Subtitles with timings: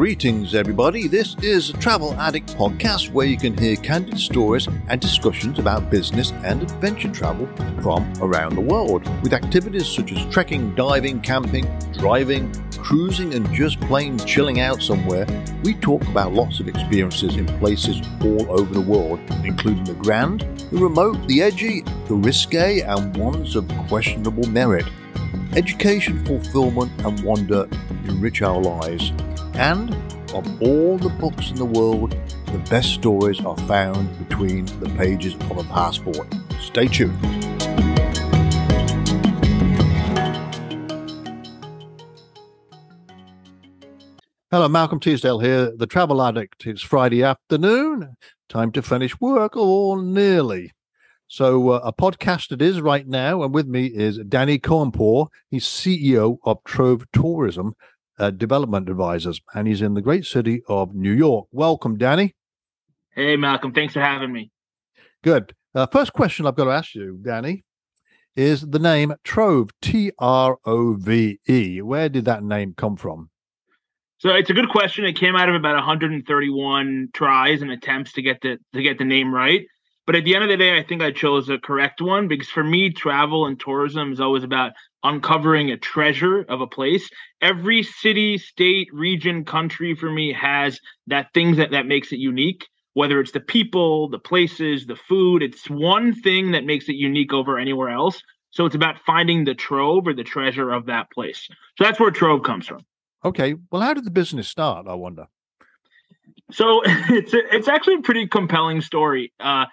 [0.00, 1.08] Greetings, everybody.
[1.08, 5.90] This is a Travel Addict podcast where you can hear candid stories and discussions about
[5.90, 7.46] business and adventure travel
[7.82, 11.66] from around the world, with activities such as trekking, diving, camping,
[11.98, 15.26] driving, cruising, and just plain chilling out somewhere.
[15.64, 20.40] We talk about lots of experiences in places all over the world, including the grand,
[20.70, 24.86] the remote, the edgy, the risque, and ones of questionable merit.
[25.56, 27.68] Education, fulfillment, and wonder
[28.06, 29.12] enrich our lives.
[29.60, 29.94] And
[30.32, 32.12] of all the books in the world,
[32.46, 36.32] the best stories are found between the pages of a passport.
[36.58, 37.14] Stay tuned.
[44.50, 46.64] Hello, Malcolm Teasdale here, the travel addict.
[46.64, 48.16] It's Friday afternoon,
[48.48, 50.72] time to finish work, or nearly.
[51.28, 55.28] So, uh, a podcast it is right now, and with me is Danny Cohenpour.
[55.50, 57.74] He's CEO of Trove Tourism
[58.20, 61.46] uh, Development Advisors, and he's in the great city of New York.
[61.50, 62.34] Welcome, Danny.
[63.14, 63.72] Hey, Malcolm.
[63.72, 64.52] Thanks for having me.
[65.24, 65.54] Good.
[65.74, 67.64] Uh, first question I've got to ask you, Danny,
[68.36, 71.80] is the name Trove, T R O V E.
[71.80, 73.30] Where did that name come from?
[74.18, 75.06] So it's a good question.
[75.06, 79.04] It came out of about 131 tries and attempts to get the to get the
[79.04, 79.66] name right.
[80.06, 82.48] But at the end of the day, I think I chose a correct one because
[82.48, 87.08] for me, travel and tourism is always about uncovering a treasure of a place.
[87.40, 92.66] Every city, state, region, country for me has that things that, that makes it unique.
[92.94, 97.32] Whether it's the people, the places, the food, it's one thing that makes it unique
[97.32, 98.20] over anywhere else.
[98.50, 101.46] So it's about finding the trove or the treasure of that place.
[101.78, 102.80] So that's where trove comes from.
[103.24, 103.54] Okay.
[103.70, 104.86] Well, how did the business start?
[104.88, 105.26] I wonder.
[106.50, 109.32] So it's a, it's actually a pretty compelling story.
[109.38, 109.66] Uh,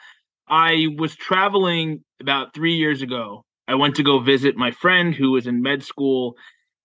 [0.47, 3.43] I was traveling about three years ago.
[3.67, 6.35] I went to go visit my friend who was in med school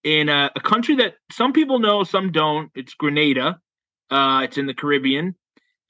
[0.02, 2.70] in a, a country that some people know, some don't.
[2.74, 3.60] It's Grenada.
[4.10, 5.34] Uh, it's in the Caribbean,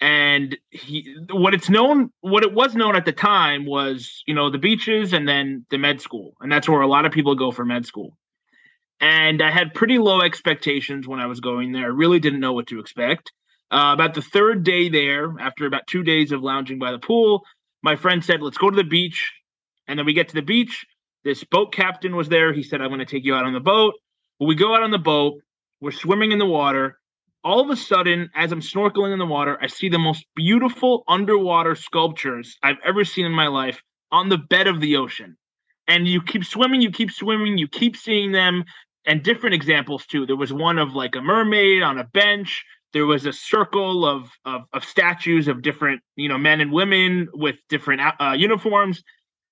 [0.01, 4.49] and he what it's known, what it was known at the time was you know
[4.49, 7.51] the beaches and then the med school, and that's where a lot of people go
[7.51, 8.17] for med school.
[9.01, 11.85] And I had pretty low expectations when I was going there.
[11.85, 13.33] I really didn't know what to expect.
[13.73, 17.43] Uh, about the third day there, after about two days of lounging by the pool,
[17.83, 19.33] my friend said, let's go to the beach.
[19.93, 20.87] And then we get to the beach.
[21.23, 22.55] This boat captain was there.
[22.55, 23.93] He said, I'm going to take you out on the boat.
[24.39, 25.43] When we go out on the boat,
[25.83, 26.99] we're swimming in the water.
[27.45, 31.05] All of a sudden, as I'm snorkeling in the water, I see the most beautiful
[31.09, 35.37] underwater sculptures I've ever seen in my life on the bed of the ocean.
[35.87, 38.65] And you keep swimming, you keep swimming, you keep seeing them,
[39.05, 40.25] and different examples too.
[40.25, 44.29] There was one of like a mermaid on a bench there was a circle of,
[44.45, 49.03] of, of statues of different you know men and women with different uh, uniforms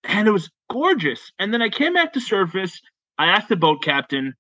[0.04, 1.32] and it was gorgeous.
[1.38, 2.80] And then i came back to surface.
[3.18, 4.34] I asked the boat captain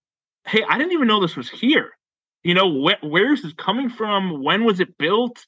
[0.46, 1.90] hey i didn't even know this was here.
[2.42, 4.42] You know wh- where is this coming from?
[4.42, 5.44] When was it built?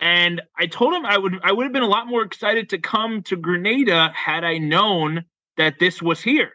[0.00, 2.78] And i told him i would i would have been a lot more excited to
[2.78, 5.24] come to grenada had i known
[5.56, 6.52] that this was here.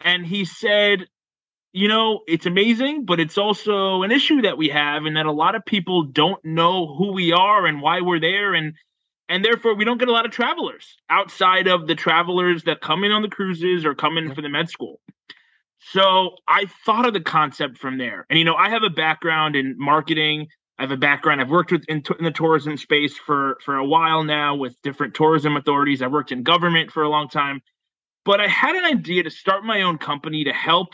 [0.00, 1.06] And he said
[1.72, 5.32] you know, it's amazing, but it's also an issue that we have, and that a
[5.32, 8.74] lot of people don't know who we are and why we're there, and
[9.32, 13.02] and therefore we don't get a lot of travelers outside of the travelers that come
[13.02, 15.00] in on the cruises or come in for the med school.
[15.78, 19.56] So I thought of the concept from there, and you know, I have a background
[19.56, 20.48] in marketing.
[20.78, 21.40] I have a background.
[21.40, 25.14] I've worked with in, in the tourism space for for a while now with different
[25.14, 26.02] tourism authorities.
[26.02, 27.62] I've worked in government for a long time,
[28.26, 30.88] but I had an idea to start my own company to help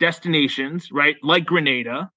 [0.00, 2.10] destinations, right, like Grenada,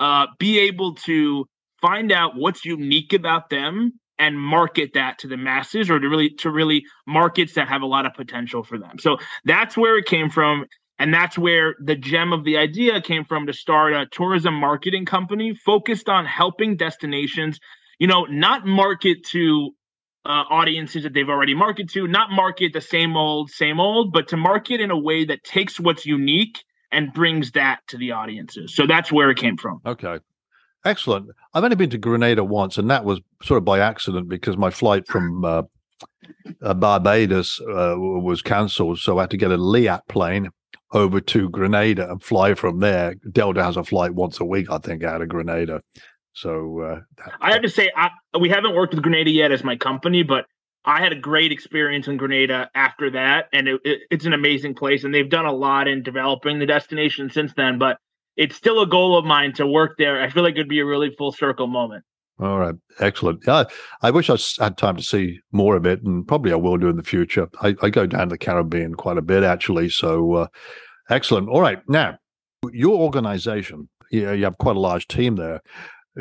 [0.00, 1.46] uh, be able to
[1.80, 6.30] find out what's unique about them and market that to the masses or to really
[6.30, 8.98] to really markets that have a lot of potential for them.
[8.98, 10.66] So that's where it came from
[11.00, 15.06] and that's where the gem of the idea came from to start a tourism marketing
[15.06, 17.58] company focused on helping destinations,
[17.98, 19.70] you know, not market to
[20.26, 24.28] uh, audiences that they've already marketed to, not market the same old, same old, but
[24.28, 26.62] to market in a way that takes what's unique
[26.92, 28.74] and brings that to the audiences.
[28.74, 29.80] So that's where it came from.
[29.86, 30.18] Okay.
[30.84, 31.30] Excellent.
[31.52, 34.70] I've only been to Grenada once, and that was sort of by accident because my
[34.70, 35.62] flight from uh,
[36.62, 38.98] uh, Barbados uh, was cancelled.
[38.98, 40.48] So I had to get a Liat plane
[40.92, 43.14] over to Grenada and fly from there.
[43.30, 45.80] Delta has a flight once a week, I think, out of Grenada.
[46.32, 49.62] So uh, that, I have to say, I, we haven't worked with Grenada yet as
[49.62, 50.46] my company, but
[50.84, 54.74] I had a great experience in Grenada after that, and it, it, it's an amazing
[54.74, 55.04] place.
[55.04, 57.78] And they've done a lot in developing the destination since then.
[57.78, 57.98] But
[58.40, 60.22] it's still a goal of mine to work there.
[60.22, 62.04] I feel like it'd be a really full circle moment.
[62.38, 63.42] All right, excellent.
[63.46, 63.64] Yeah,
[64.00, 66.88] I wish I had time to see more of it, and probably I will do
[66.88, 67.48] in the future.
[67.60, 69.90] I, I go down to the Caribbean quite a bit, actually.
[69.90, 70.46] So, uh,
[71.10, 71.50] excellent.
[71.50, 72.16] All right, now
[72.72, 75.60] your organization, you, you have quite a large team there.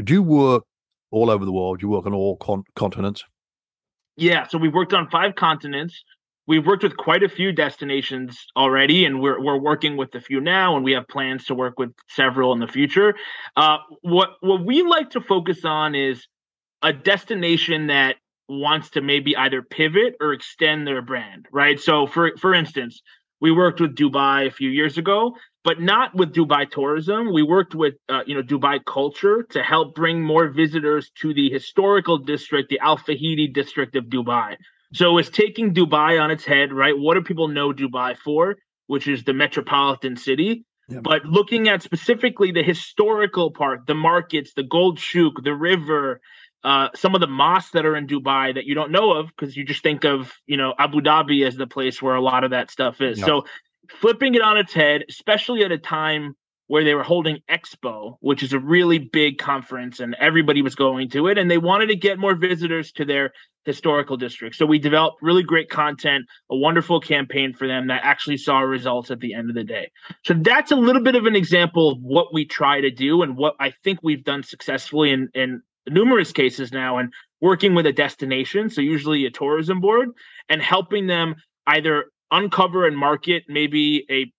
[0.04, 0.66] Do you work
[1.12, 1.80] all over the world?
[1.80, 3.24] Do you work on all con- continents?
[4.18, 6.04] Yeah, so we've worked on five continents.
[6.50, 10.42] We've worked with quite a few destinations already, and we're we're working with a few
[10.42, 13.14] now, and we have plans to work with several in the future.
[13.56, 16.28] Uh, what what we like to focus on is
[16.82, 18.16] a destination that
[18.48, 21.80] wants to maybe either pivot or extend their brand, right?
[21.80, 23.00] So for for instance,
[23.40, 27.32] we worked with Dubai a few years ago, but not with Dubai tourism.
[27.32, 31.52] We worked with uh, you know Dubai culture to help bring more visitors to the
[31.52, 34.56] historical district, the Al Fahidi district of Dubai.
[34.94, 36.98] So it's taking Dubai on its head, right?
[36.98, 38.58] What do people know Dubai for?
[38.88, 40.66] Which is the metropolitan city.
[40.88, 41.02] Yeah.
[41.04, 46.20] But looking at specifically the historical part, the markets, the gold shuk, the river,
[46.64, 49.56] uh, some of the mosques that are in Dubai that you don't know of because
[49.56, 52.52] you just think of you know Abu Dhabi as the place where a lot of
[52.52, 53.22] that stuff is.
[53.22, 53.46] So
[54.02, 56.36] flipping it on its head, especially at a time
[56.70, 61.10] where they were holding Expo, which is a really big conference, and everybody was going
[61.10, 63.32] to it, and they wanted to get more visitors to their
[63.66, 64.56] historical district.
[64.56, 69.10] So we developed really great content, a wonderful campaign for them that actually saw results
[69.10, 69.90] at the end of the day.
[70.24, 73.36] So that's a little bit of an example of what we try to do and
[73.36, 77.12] what I think we've done successfully in, in numerous cases now and
[77.42, 80.10] working with a destination, so usually a tourism board,
[80.50, 81.34] and helping them
[81.66, 84.32] either uncover and market maybe a,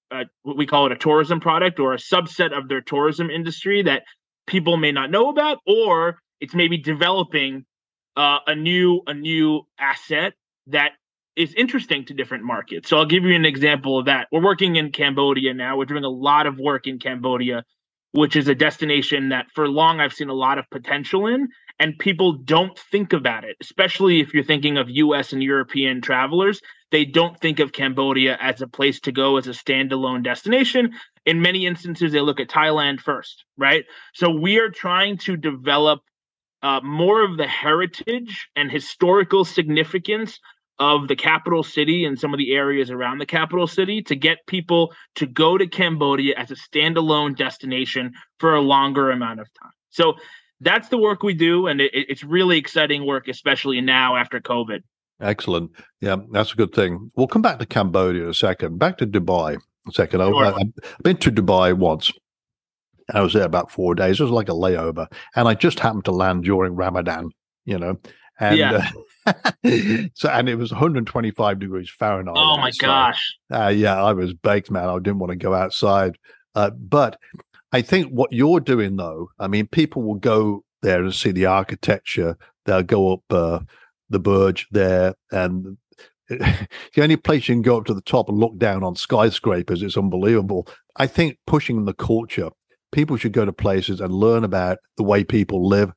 [0.43, 4.03] what we call it a tourism product or a subset of their tourism industry that
[4.47, 7.65] people may not know about, or it's maybe developing
[8.17, 10.35] uh, a new a new asset
[10.69, 10.93] that
[11.37, 12.89] is interesting to different markets.
[12.89, 14.29] So I'll give you an example of that.
[14.33, 15.77] We're working in Cambodia now.
[15.77, 17.65] We're doing a lot of work in Cambodia
[18.13, 21.49] which is a destination that for long I've seen a lot of potential in,
[21.81, 26.61] and people don't think about it, especially if you're thinking of US and European travelers.
[26.93, 30.93] They don't think of Cambodia as a place to go as a standalone destination.
[31.25, 33.85] In many instances, they look at Thailand first, right?
[34.15, 36.01] So we are trying to develop
[36.63, 40.39] uh, more of the heritage and historical significance
[40.79, 44.39] of the capital city and some of the areas around the capital city to get
[44.47, 49.73] people to go to Cambodia as a standalone destination for a longer amount of time.
[49.91, 50.15] So
[50.61, 54.83] that's the work we do, and it, it's really exciting work, especially now after COVID.
[55.21, 55.71] Excellent.
[56.01, 57.11] Yeah, that's a good thing.
[57.15, 58.79] We'll come back to Cambodia in a second.
[58.79, 59.59] Back to Dubai
[59.89, 60.21] a second.
[60.21, 60.45] Sure.
[60.45, 62.11] I, I've been to Dubai once.
[63.13, 64.21] I was there about four days.
[64.21, 67.31] It was like a layover, and I just happened to land during Ramadan.
[67.65, 67.99] You know,
[68.39, 68.91] and yeah.
[69.27, 69.33] uh,
[70.15, 72.37] so and it was 125 degrees Fahrenheit.
[72.37, 72.87] Oh my outside.
[72.87, 73.37] gosh!
[73.53, 74.89] Uh, yeah, I was baked, man.
[74.89, 76.17] I didn't want to go outside.
[76.55, 77.19] Uh, but
[77.73, 81.47] I think what you're doing, though, I mean, people will go there and see the
[81.47, 82.37] architecture.
[82.65, 83.61] They'll go up uh,
[84.09, 85.79] the Burj there, and
[86.29, 86.69] the
[86.99, 89.83] only place you can go up to the top and look down on skyscrapers.
[89.83, 90.67] It's unbelievable.
[90.97, 92.51] I think pushing the culture
[92.93, 95.93] people should go to places and learn about the way people live,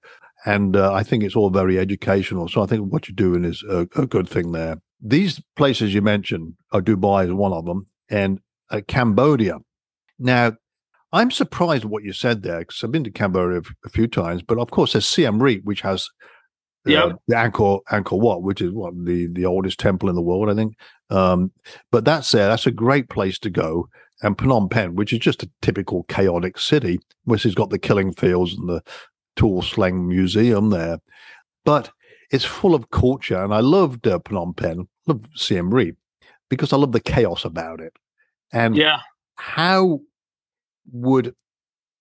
[0.46, 2.48] and uh, I think it's all very educational.
[2.48, 4.78] So I think what you're doing is a, a good thing there.
[5.02, 8.40] These places you mentioned, uh, Dubai is one of them, and
[8.70, 9.58] uh, Cambodia.
[10.20, 10.54] Now,
[11.14, 14.58] I'm surprised what you said there because I've been to Cambodia a few times, but
[14.58, 16.10] of course there's Siem Reap, which has
[16.88, 17.12] uh, yeah.
[17.28, 20.56] the Angkor Angkor Wat, which is what the the oldest temple in the world, I
[20.56, 20.76] think.
[21.12, 21.52] Um,
[21.92, 22.48] but that's there.
[22.48, 23.88] That's a great place to go.
[24.24, 28.12] And Phnom Penh, which is just a typical chaotic city, which has got the killing
[28.12, 28.82] fields and the
[29.38, 30.98] Tuol Sleng Museum there.
[31.64, 31.92] But
[32.32, 33.42] it's full of culture.
[33.42, 35.98] And I loved uh, Phnom Penh, love Siem Reap,
[36.50, 37.94] because I love the chaos about it.
[38.52, 39.00] And yeah.
[39.36, 40.00] how
[40.92, 41.34] would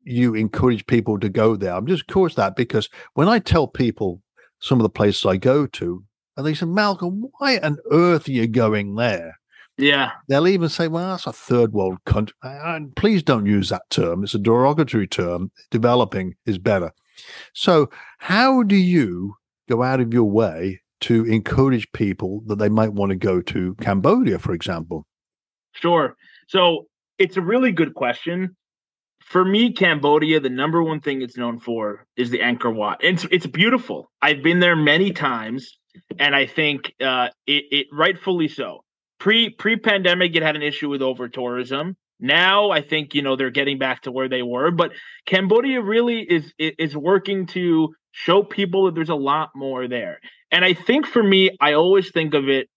[0.05, 1.75] you encourage people to go there?
[1.75, 4.23] I'm just curious that because when I tell people
[4.61, 6.05] some of the places I go to,
[6.37, 9.39] and they say, Malcolm, why on earth are you going there?
[9.77, 10.12] Yeah.
[10.29, 12.37] They'll even say, well, that's a third world country.
[12.43, 14.23] And please don't use that term.
[14.23, 15.51] It's a derogatory term.
[15.71, 16.93] Developing is better.
[17.53, 19.35] So, how do you
[19.69, 23.75] go out of your way to encourage people that they might want to go to
[23.81, 25.07] Cambodia, for example?
[25.73, 26.17] Sure.
[26.49, 26.87] So,
[27.19, 28.57] it's a really good question.
[29.25, 32.99] For me, Cambodia, the number one thing it's known for is the Angkor Wat.
[33.02, 34.11] It's it's beautiful.
[34.21, 35.79] I've been there many times,
[36.19, 38.85] and I think uh, it, it rightfully so.
[39.19, 41.97] Pre pre pandemic, it had an issue with over tourism.
[42.21, 44.93] Now I think you know they're getting back to where they were, but
[45.26, 50.19] Cambodia really is is working to show people that there's a lot more there.
[50.50, 52.69] And I think for me, I always think of it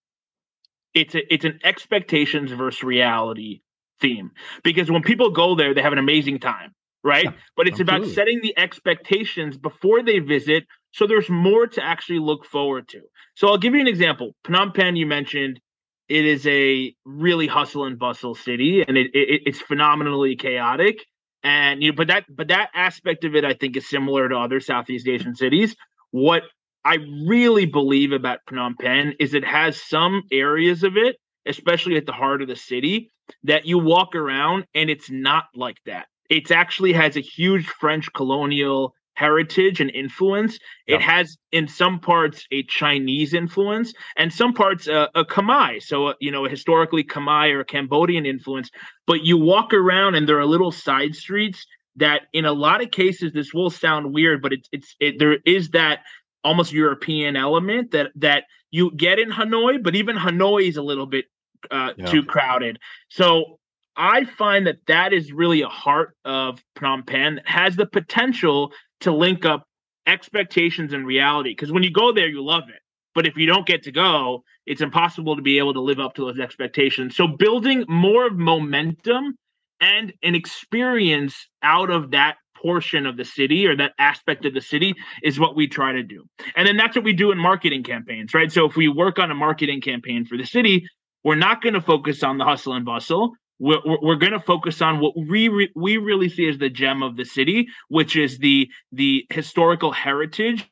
[0.93, 3.61] it's a, it's an expectations versus reality
[3.99, 4.31] theme
[4.63, 6.73] because when people go there, they have an amazing time,
[7.03, 7.25] right?
[7.25, 8.07] Yeah, but it's absolutely.
[8.07, 13.01] about setting the expectations before they visit, so there's more to actually look forward to.
[13.35, 14.31] So I'll give you an example.
[14.45, 15.59] Phnom Penh, you mentioned
[16.07, 21.03] it is a really hustle and bustle city, and it, it it's phenomenally chaotic.
[21.43, 24.35] and you know, but that but that aspect of it, I think, is similar to
[24.37, 25.75] other Southeast Asian cities.
[26.11, 26.43] What
[26.83, 26.97] I
[27.27, 32.11] really believe about Phnom Penh is it has some areas of it, especially at the
[32.11, 33.11] heart of the city,
[33.43, 36.07] that you walk around and it's not like that.
[36.29, 40.59] It actually has a huge French colonial heritage and influence.
[40.87, 45.81] It has, in some parts, a Chinese influence, and some parts uh, a Khmer.
[45.81, 48.69] So, uh, you know, historically Khmer or Cambodian influence.
[49.07, 52.91] But you walk around, and there are little side streets that, in a lot of
[52.91, 55.99] cases, this will sound weird, but it's it's it, there is that
[56.43, 61.05] almost European element that that you get in Hanoi, but even Hanoi is a little
[61.05, 61.25] bit
[61.71, 62.05] uh, yeah.
[62.05, 62.79] too crowded.
[63.09, 63.59] So
[63.95, 68.71] I find that that is really a heart of Phnom Penh that has the potential
[69.01, 69.67] to link up
[70.07, 71.51] expectations and reality.
[71.51, 72.81] Because when you go there, you love it.
[73.13, 76.15] But if you don't get to go, it's impossible to be able to live up
[76.15, 77.15] to those expectations.
[77.15, 79.35] So building more of momentum
[79.79, 84.61] and an experience out of that portion of the city or that aspect of the
[84.61, 86.25] city is what we try to do.
[86.55, 88.51] And then that's what we do in marketing campaigns, right?
[88.51, 90.87] So if we work on a marketing campaign for the city,
[91.25, 94.81] we're not going to focus on the hustle and bustle we're, we're going to focus
[94.81, 98.37] on what we re- we really see as the gem of the city, which is
[98.39, 100.69] the the historical heritage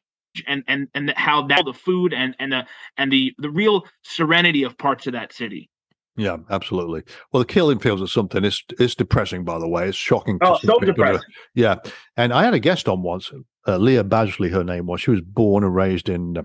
[0.47, 2.65] and and and the, how that the food and and the
[2.97, 5.69] and the the real serenity of parts of that city.
[6.15, 7.03] Yeah, absolutely.
[7.31, 8.43] Well, the killing fields are something.
[8.43, 9.87] It's it's depressing, by the way.
[9.87, 10.37] It's shocking.
[10.41, 11.21] Oh, so depressing.
[11.55, 11.75] Yeah,
[12.17, 13.31] and I had a guest on once,
[13.67, 14.51] uh, Leah Badgley.
[14.51, 15.01] Her name was.
[15.01, 16.43] She was born and raised in uh,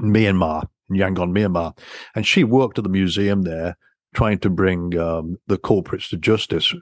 [0.00, 1.76] Myanmar, in Yangon, Myanmar,
[2.14, 3.76] and she worked at the museum there
[4.14, 6.74] trying to bring um, the culprits to justice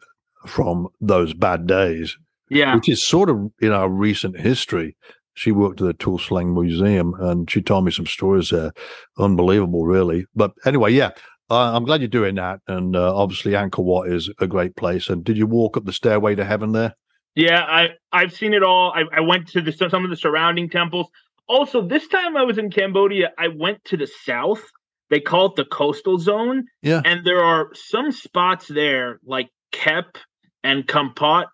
[0.46, 2.16] from those bad days.
[2.48, 2.74] Yeah.
[2.74, 4.96] Which is sort of in our recent history.
[5.34, 8.72] She worked at the Tuol Sleng Museum and she told me some stories there.
[9.18, 10.26] Unbelievable, really.
[10.34, 11.10] But anyway, yeah,
[11.48, 12.60] uh, I'm glad you're doing that.
[12.66, 15.08] And uh, obviously, Angkor Wat is a great place.
[15.08, 16.96] And did you walk up the stairway to heaven there?
[17.36, 18.92] Yeah, I, I've seen it all.
[18.92, 21.06] I, I went to the, some of the surrounding temples.
[21.50, 24.62] Also, this time I was in Cambodia, I went to the south
[25.10, 26.66] they call it the coastal zone.
[26.82, 27.02] Yeah.
[27.04, 30.16] And there are some spots there like Kep
[30.64, 31.46] and Kampot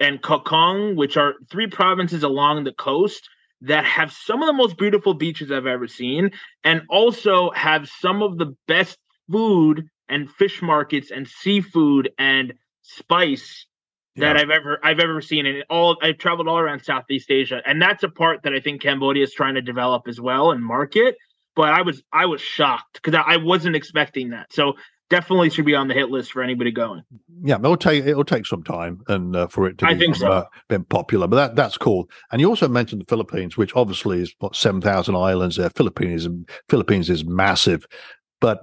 [0.00, 3.28] and Koh Kong, which are three provinces along the coast
[3.60, 6.32] that have some of the most beautiful beaches I've ever seen,
[6.64, 8.98] and also have some of the best
[9.30, 13.66] food and fish markets and seafood and spice
[14.16, 14.32] yeah.
[14.32, 15.46] that I've ever I've ever seen.
[15.46, 18.82] And all I've traveled all around Southeast Asia, and that's a part that I think
[18.82, 21.16] Cambodia is trying to develop as well and market
[21.56, 24.52] but I was I was shocked because I, I, wasn't expecting that.
[24.52, 24.74] So
[25.10, 27.02] definitely should be on the hit list for anybody going.
[27.42, 30.30] Yeah, it'll take it'll take some time and uh, for it to I think so.
[30.30, 32.08] uh, been popular, but that that's cool.
[32.32, 35.70] And you also mentioned the Philippines, which obviously is what seven thousand islands there.
[35.70, 36.28] Philippines
[36.68, 37.86] Philippines is massive,
[38.44, 38.62] but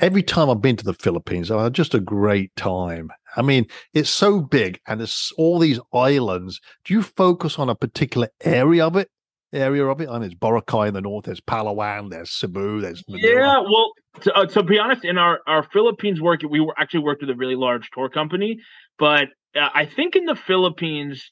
[0.00, 3.10] every time I've been to the Philippines, I've had just a great time.
[3.36, 6.60] I mean, it's so big and there's all these islands.
[6.84, 9.08] Do you focus on a particular area of it
[9.52, 10.08] area of it.
[10.08, 11.26] I And it's Boracay in the north.
[11.26, 12.10] There's Palawan.
[12.10, 12.80] There's Cebu.
[12.80, 13.32] There's Manila.
[13.32, 13.58] yeah.
[13.60, 17.20] Well, to, uh, to be honest, in our our Philippines work, we were actually worked
[17.20, 18.58] with a really large tour company,
[18.98, 21.30] but uh, I think in the Philippines,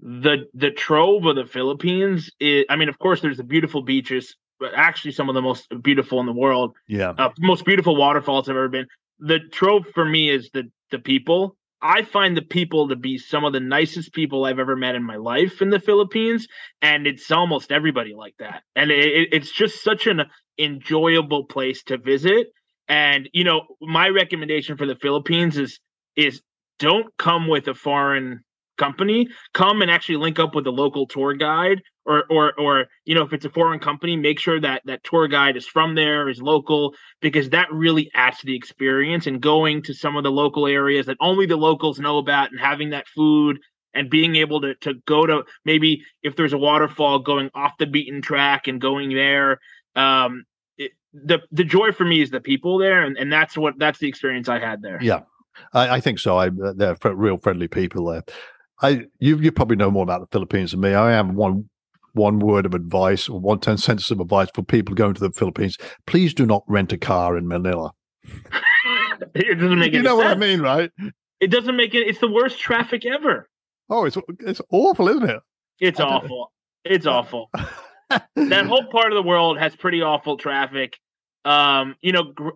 [0.00, 2.64] the the trove of the Philippines is.
[2.68, 4.36] I mean, of course, there's the beautiful beaches,
[4.74, 6.76] actually some of the most beautiful in the world.
[6.88, 8.86] Yeah, uh, most beautiful waterfalls I've ever been.
[9.18, 13.44] The trove for me is the the people I find the people to be some
[13.44, 16.46] of the nicest people I've ever met in my life in the Philippines,
[16.82, 18.62] and it's almost everybody like that.
[18.76, 20.24] And it, it's just such an
[20.58, 22.48] enjoyable place to visit.
[22.88, 25.80] And you know, my recommendation for the Philippines is
[26.16, 26.42] is
[26.78, 28.40] don't come with a foreign
[28.80, 33.14] company come and actually link up with a local tour guide or or or you
[33.14, 36.28] know if it's a foreign company make sure that that tour guide is from there
[36.28, 40.30] is local because that really adds to the experience and going to some of the
[40.30, 43.58] local areas that only the locals know about and having that food
[43.94, 47.86] and being able to to go to maybe if there's a waterfall going off the
[47.86, 49.60] beaten track and going there
[49.94, 50.44] um
[51.12, 54.08] the the joy for me is the people there and, and that's what that's the
[54.08, 55.20] experience i had there yeah
[55.72, 56.38] I, I think so.
[56.38, 58.22] I, they're real friendly people there.
[58.82, 60.94] I you you probably know more about the Philippines than me.
[60.94, 61.68] I am one
[62.12, 65.30] one word of advice or one ten sentences of advice for people going to the
[65.32, 65.76] Philippines.
[66.06, 67.92] Please do not rent a car in Manila.
[69.34, 70.24] it doesn't make you know sense.
[70.28, 70.90] what I mean, right?
[71.40, 72.06] It doesn't make it.
[72.06, 73.48] It's the worst traffic ever.
[73.88, 75.40] Oh, it's it's awful, isn't it?
[75.80, 76.52] It's awful.
[76.84, 77.50] It's awful.
[78.36, 80.96] that whole part of the world has pretty awful traffic.
[81.44, 82.50] Um, you know, gr-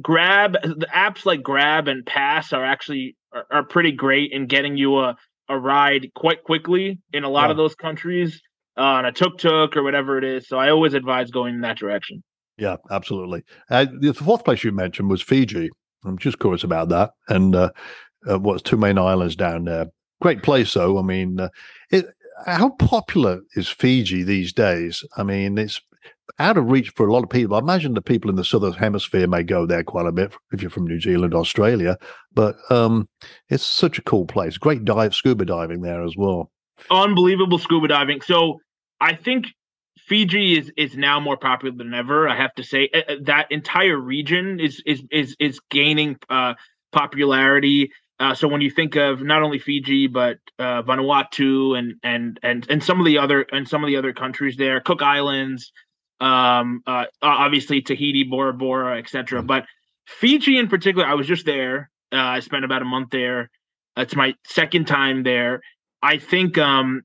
[0.00, 4.76] Grab the apps like Grab and Pass are actually are, are pretty great in getting
[4.76, 5.16] you a
[5.52, 7.50] a ride quite quickly in a lot yeah.
[7.52, 8.40] of those countries
[8.76, 10.48] uh, on a tuk tuk or whatever it is.
[10.48, 12.22] So I always advise going in that direction.
[12.58, 13.44] Yeah, absolutely.
[13.70, 15.70] Uh, the fourth place you mentioned was Fiji.
[16.04, 17.10] I'm just curious about that.
[17.28, 17.70] And uh,
[18.28, 19.86] uh, what's two main islands down there?
[20.22, 20.98] great place, though.
[20.98, 21.48] I mean, uh,
[21.90, 22.06] it,
[22.46, 25.04] how popular is Fiji these days?
[25.16, 25.80] I mean, it's
[26.38, 27.56] out of reach for a lot of people.
[27.56, 30.62] I imagine the people in the southern hemisphere may go there quite a bit if
[30.62, 31.96] you're from New Zealand, Australia.
[32.32, 33.08] But um,
[33.48, 34.58] it's such a cool place.
[34.58, 36.50] Great dive, scuba diving there as well.
[36.90, 38.20] Unbelievable scuba diving.
[38.22, 38.60] So
[39.00, 39.46] I think
[40.06, 42.28] Fiji is is now more popular than ever.
[42.28, 46.54] I have to say uh, uh, that entire region is is is is gaining uh,
[46.92, 47.92] popularity.
[48.18, 52.66] Uh, so when you think of not only Fiji but uh, Vanuatu and and and
[52.68, 55.72] and some of the other and some of the other countries there, Cook Islands,
[56.22, 59.40] um, uh, obviously Tahiti, Bora Bora, etc.
[59.40, 59.46] Mm-hmm.
[59.46, 59.64] But
[60.06, 61.90] Fiji in particular, I was just there.
[62.12, 63.50] Uh, I spent about a month there.
[63.96, 65.60] It's my second time there.
[66.02, 67.02] I think um,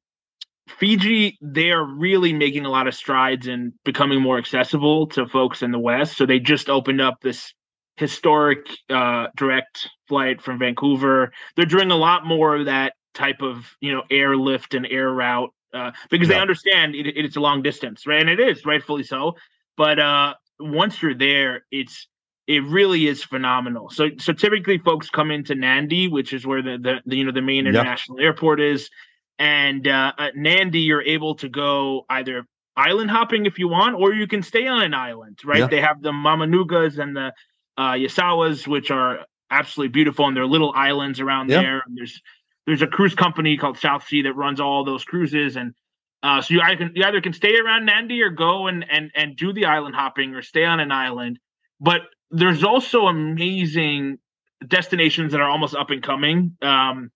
[0.68, 5.62] Fiji, they are really making a lot of strides in becoming more accessible to folks
[5.62, 6.18] in the West.
[6.18, 7.54] So they just opened up this
[7.96, 11.32] historic uh, direct flight from Vancouver.
[11.56, 15.50] They're doing a lot more of that type of you know airlift and air route
[15.74, 16.36] uh, because yeah.
[16.36, 18.22] they understand it, it's a long distance, right?
[18.22, 19.36] And it is rightfully so.
[19.76, 22.08] But uh, once you're there, it's
[22.48, 23.90] it really is phenomenal.
[23.90, 27.32] So so typically folks come into Nandi, which is where the, the, the you know
[27.32, 28.90] the main international airport is,
[29.38, 32.46] and uh, at Nadi you're able to go either
[32.76, 35.70] island hopping if you want, or you can stay on an island, right?
[35.70, 37.34] They have the Mamanucas and the
[37.78, 41.84] uh, Yasawas, which are absolutely beautiful, and they're little islands around there.
[41.86, 42.22] And there's
[42.68, 45.74] there's a cruise company called South Sea that runs all those cruises, and
[46.22, 49.10] uh, so you either, can, you either can stay around Nadi or go and and
[49.16, 51.40] and do the island hopping or stay on an island.
[51.80, 54.20] But there's also amazing
[54.68, 56.58] destinations that are almost up and coming.
[56.62, 57.12] Um,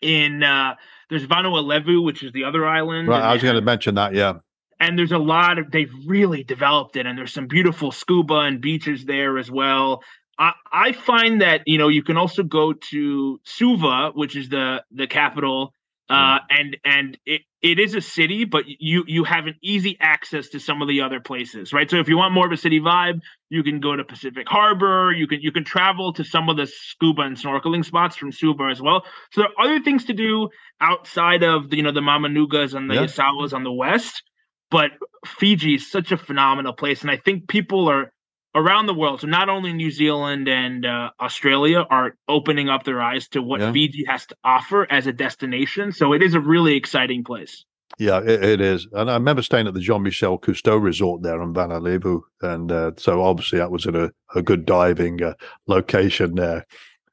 [0.00, 0.76] in uh,
[1.10, 3.08] there's Vanua Levu, which is the other island.
[3.08, 4.14] Right, I was going to mention that.
[4.14, 4.34] Yeah,
[4.78, 8.60] and there's a lot of they've really developed it, and there's some beautiful scuba and
[8.60, 10.02] beaches there as well.
[10.38, 14.84] I, I find that you know you can also go to Suva, which is the
[14.92, 15.74] the capital,
[16.08, 20.48] uh, and and it, it is a city, but you you have an easy access
[20.50, 21.90] to some of the other places, right?
[21.90, 25.12] So if you want more of a city vibe, you can go to Pacific Harbor.
[25.12, 28.68] You can you can travel to some of the scuba and snorkeling spots from Suva
[28.70, 29.04] as well.
[29.32, 32.88] So there are other things to do outside of the, you know the Mamanucas and
[32.88, 33.02] the yeah.
[33.02, 34.22] Yasawas on the west.
[34.70, 34.90] But
[35.26, 38.12] Fiji is such a phenomenal place, and I think people are
[38.54, 43.00] around the world, so not only New Zealand and uh, Australia are opening up their
[43.00, 43.72] eyes to what yeah.
[43.72, 45.92] Fiji has to offer as a destination.
[45.92, 47.64] So it is a really exciting place.
[47.98, 48.86] Yeah, it, it is.
[48.92, 52.92] And I remember staying at the Jean Michel Cousteau Resort there in Vanua And uh,
[52.96, 55.34] so obviously that was in a, a good diving uh,
[55.66, 56.66] location there.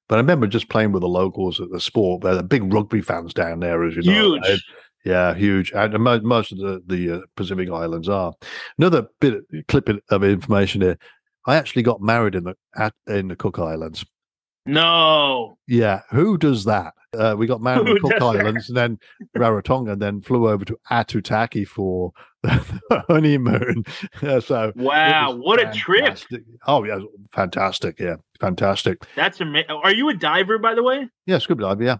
[0.07, 2.21] But I remember just playing with the locals at the sport.
[2.21, 4.39] They're big rugby fans down there, as you know.
[4.43, 4.63] Huge.
[5.03, 5.71] Yeah, huge.
[5.71, 5.93] And
[6.23, 8.33] most of the, the uh, Pacific Islands are.
[8.77, 10.97] Another bit clip of information here.
[11.45, 14.05] I actually got married in the at, in the Cook Islands.
[14.65, 15.57] No.
[15.67, 16.93] Yeah, who does that?
[17.15, 18.99] Uh, we got married in the Cook Islands and then
[19.37, 22.11] Rarotonga, and then flew over to Aitutaki for
[22.43, 23.85] the honeymoon.
[24.41, 26.31] so wow, what fantastic.
[26.31, 26.45] a trip!
[26.65, 26.99] Oh yeah,
[27.31, 27.99] fantastic.
[27.99, 29.05] Yeah, fantastic.
[29.15, 29.69] That's amazing.
[29.69, 31.07] Are you a diver, by the way?
[31.25, 31.83] Yeah, scuba diver.
[31.83, 31.97] Yeah.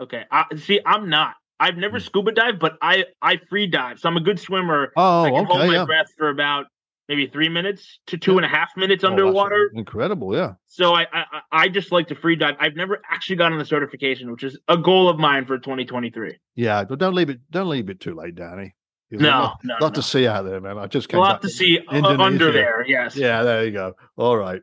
[0.00, 0.24] Okay.
[0.30, 1.34] I, see, I'm not.
[1.60, 2.04] I've never hmm.
[2.04, 4.92] scuba dived, but I I free dive, so I'm a good swimmer.
[4.96, 5.84] Oh, I can okay, hold my yeah.
[5.84, 6.66] breath for about
[7.08, 8.38] maybe three minutes to two yeah.
[8.38, 9.70] and a half minutes oh, underwater.
[9.74, 10.52] Incredible, yeah.
[10.66, 12.56] So I, I I just like to free dive.
[12.58, 16.36] I've never actually gotten the certification, which is a goal of mine for 2023.
[16.54, 17.40] Yeah, but don't leave it.
[17.50, 18.74] Don't leave it too late, Danny.
[19.10, 19.90] No, lot, no, lot no.
[19.90, 20.78] to see out there, man.
[20.78, 22.22] I just came a lot to see Indonesia.
[22.22, 22.84] under there.
[22.86, 23.16] Yes.
[23.16, 23.94] Yeah, there you go.
[24.16, 24.62] All right.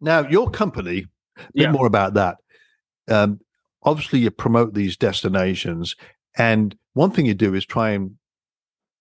[0.00, 1.06] Now your company.
[1.36, 1.70] A bit yeah.
[1.70, 2.38] more about that.
[3.06, 3.40] Um,
[3.82, 5.94] obviously, you promote these destinations,
[6.36, 8.16] and one thing you do is try and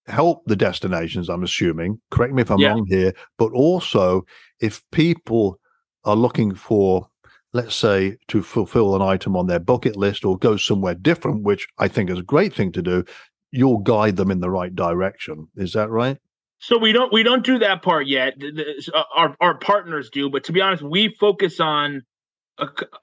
[0.08, 2.00] help the destinations, I'm assuming.
[2.12, 2.70] Correct me if I'm yeah.
[2.70, 4.26] wrong here, but also
[4.60, 5.60] if people
[6.06, 7.08] are looking for,
[7.54, 11.68] let's say, to fulfill an item on their bucket list or go somewhere different, which
[11.78, 13.04] I think is a great thing to do,
[13.52, 15.48] you'll guide them in the right direction.
[15.56, 16.18] Is that right?
[16.60, 18.34] So we don't we don't do that part yet.
[19.16, 22.02] Our our partners do, but to be honest, we focus on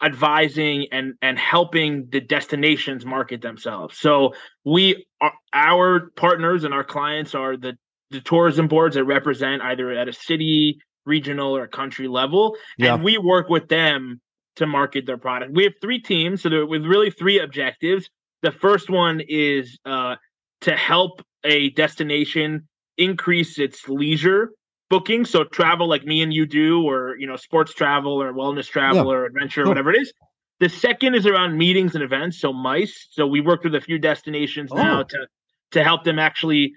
[0.03, 3.99] advising and and helping the destinations market themselves.
[3.99, 7.77] So we are, our partners and our clients are the
[8.11, 12.95] the tourism boards that represent either at a city, regional, or country level, yeah.
[12.95, 14.21] and we work with them
[14.57, 15.53] to market their product.
[15.53, 18.09] We have three teams, so there with really three objectives.
[18.43, 20.17] The first one is uh,
[20.63, 24.51] to help a destination increase its leisure
[24.95, 25.25] booking.
[25.25, 29.05] So travel like me and you do, or you know, sports travel or wellness travel
[29.05, 29.11] yeah.
[29.11, 30.13] or adventure or whatever it is.
[30.61, 32.41] The second is around meetings and events.
[32.41, 33.09] So MICE.
[33.11, 34.77] So we worked with a few destinations oh.
[34.77, 35.27] now to
[35.73, 36.75] to help them actually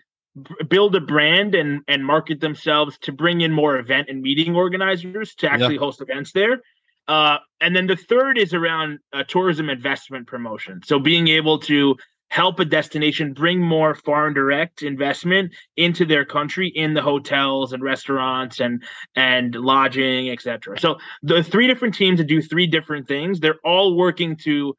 [0.68, 5.36] build a brand and and market themselves to bring in more event and meeting organizers
[5.36, 5.80] to actually yeah.
[5.80, 6.62] host events there.
[7.08, 10.82] Uh, and then the third is around uh, tourism investment promotion.
[10.84, 11.96] So being able to
[12.30, 17.82] help a destination bring more foreign direct investment into their country in the hotels and
[17.82, 18.84] restaurants and
[19.16, 23.96] and lodging etc so the three different teams that do three different things they're all
[23.96, 24.76] working to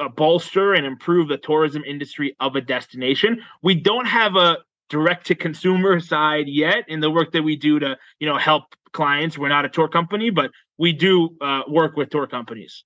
[0.00, 3.42] uh, bolster and improve the tourism industry of a destination.
[3.62, 7.78] We don't have a direct to consumer side yet in the work that we do
[7.78, 9.38] to you know help clients.
[9.38, 12.84] We're not a tour company but we do uh, work with tour companies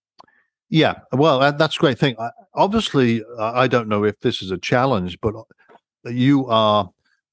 [0.68, 2.16] yeah, well, that's a great thing.
[2.54, 6.90] Obviously, I don't know if this is a challenge, but uh, you are,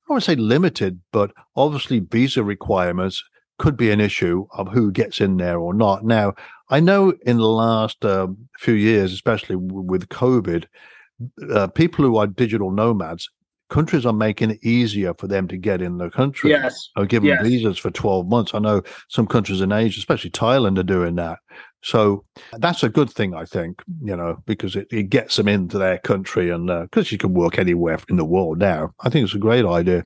[0.09, 3.23] I would say limited, but obviously visa requirements
[3.57, 6.03] could be an issue of who gets in there or not.
[6.03, 6.33] Now,
[6.69, 8.27] I know in the last uh,
[8.59, 10.65] few years, especially with COVID,
[11.53, 13.29] uh, people who are digital nomads
[13.71, 16.51] countries are making it easier for them to get in the country.
[16.51, 16.89] Yes.
[16.95, 17.41] Or giving yes.
[17.41, 18.53] visas for 12 months.
[18.53, 21.39] I know some countries in Asia, especially Thailand, are doing that.
[21.81, 22.23] So
[22.59, 25.97] that's a good thing, I think, you know, because it, it gets them into their
[25.97, 28.93] country and because uh, you can work anywhere in the world now.
[28.99, 30.05] I think it's a great idea.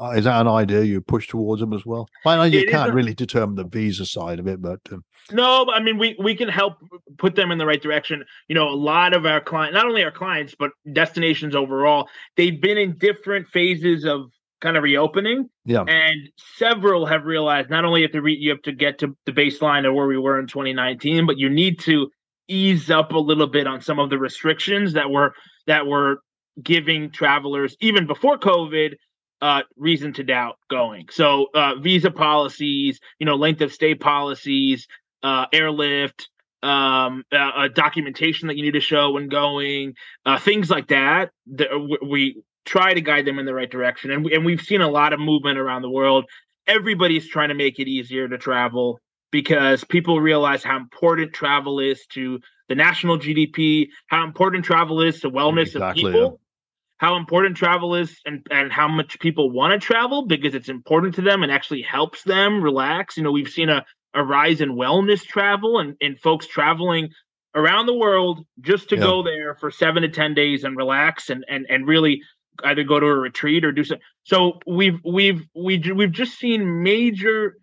[0.00, 2.08] Uh, is that an idea you push towards them as well?
[2.24, 5.66] I know you it can't really determine the visa side of it, but um, no,
[5.72, 6.74] I mean we we can help
[7.18, 8.24] put them in the right direction.
[8.46, 12.60] You know, a lot of our clients, not only our clients but destinations overall, they've
[12.60, 14.30] been in different phases of
[14.60, 15.48] kind of reopening.
[15.64, 19.16] Yeah, and several have realized not only have to re- you have to get to
[19.26, 22.08] the baseline of where we were in 2019, but you need to
[22.46, 25.34] ease up a little bit on some of the restrictions that were
[25.66, 26.20] that were
[26.62, 28.94] giving travelers even before COVID
[29.40, 31.08] uh, reason to doubt going.
[31.10, 34.86] So uh, visa policies, you know, length of stay policies,
[35.22, 36.28] uh, airlift,
[36.62, 39.94] um, uh, documentation that you need to show when going,
[40.26, 41.30] uh, things like that.
[41.54, 44.80] That we try to guide them in the right direction, and we, and we've seen
[44.80, 46.24] a lot of movement around the world.
[46.66, 52.04] Everybody's trying to make it easier to travel because people realize how important travel is
[52.06, 56.20] to the national GDP, how important travel is to wellness exactly, of people.
[56.20, 56.44] Yeah
[56.98, 61.14] how important travel is and, and how much people want to travel because it's important
[61.14, 63.16] to them and actually helps them relax.
[63.16, 63.84] You know, we've seen a,
[64.14, 67.10] a rise in wellness travel and, and folks traveling
[67.54, 69.02] around the world just to yeah.
[69.02, 72.20] go there for seven to ten days and relax and and and really
[72.64, 73.96] either go to a retreat or do so.
[74.24, 77.56] So we've we've we we've just seen major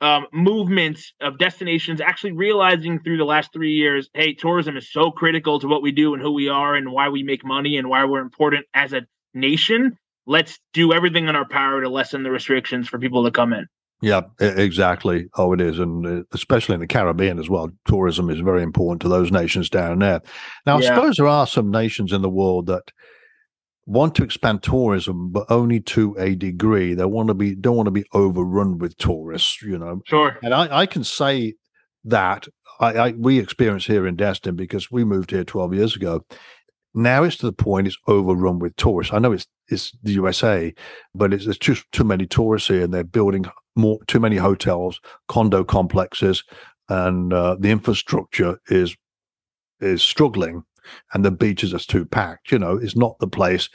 [0.00, 5.10] um, movements of destinations actually realizing through the last three years, hey, tourism is so
[5.10, 7.88] critical to what we do and who we are and why we make money and
[7.88, 9.02] why we're important as a
[9.34, 9.98] nation.
[10.26, 13.66] Let's do everything in our power to lessen the restrictions for people to come in.
[14.00, 15.26] Yeah, exactly.
[15.34, 17.70] Oh, it is, and uh, especially in the Caribbean as well.
[17.84, 20.20] Tourism is very important to those nations down there.
[20.66, 20.92] Now, yeah.
[20.92, 22.92] I suppose there are some nations in the world that
[23.88, 26.92] want to expand tourism, but only to a degree.
[26.92, 30.02] They want to be don't want to be overrun with tourists, you know.
[30.04, 30.38] Sure.
[30.42, 31.54] And I, I can say
[32.04, 32.46] that
[32.80, 36.24] I, I we experience here in Destin because we moved here 12 years ago.
[36.94, 39.12] Now it's to the point it's overrun with tourists.
[39.14, 40.74] I know it's it's the USA,
[41.14, 45.00] but it's there's just too many tourists here, and they're building more too many hotels,
[45.28, 46.44] condo complexes,
[46.90, 48.94] and uh, the infrastructure is
[49.80, 50.64] is struggling
[51.12, 52.52] and the beaches are too packed.
[52.52, 53.68] You know, it's not the place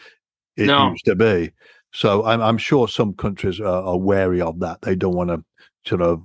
[0.57, 0.91] it no.
[0.91, 1.51] used to be.
[1.93, 4.81] So I'm, I'm sure some countries are, are wary of that.
[4.81, 5.43] They don't want to
[5.87, 6.23] sort of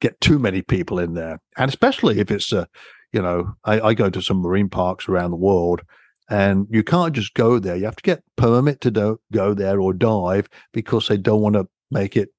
[0.00, 2.68] get too many people in there, and especially if it's a,
[3.12, 5.82] you know, I, I go to some marine parks around the world,
[6.28, 7.76] and you can't just go there.
[7.76, 11.54] You have to get permit to do, go there or dive because they don't want
[11.54, 12.30] to make it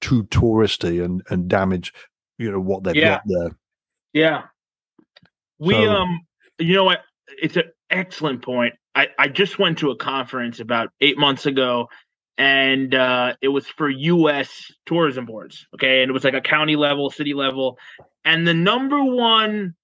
[0.00, 1.92] too touristy and and damage,
[2.38, 3.16] you know, what they've yeah.
[3.16, 3.58] got there.
[4.12, 4.42] Yeah,
[5.58, 6.20] we so, um,
[6.58, 7.00] you know what?
[7.40, 8.74] It's an excellent point.
[8.94, 11.88] I, I just went to a conference about eight months ago
[12.38, 14.72] and uh, it was for U.S.
[14.86, 15.66] tourism boards.
[15.74, 17.78] Okay, and it was like a county level, city level,
[18.24, 19.74] and the number one